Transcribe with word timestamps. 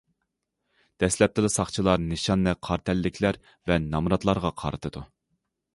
دەسلەپتىلا 1.03 1.51
ساقچىلار 1.57 2.01
نىشاننى 2.07 2.57
قارا 2.69 2.85
تەنلىكلەر 2.91 3.41
ۋە 3.73 3.79
نامراتلارغا 3.87 4.55
قارىتىدۇ. 4.65 5.11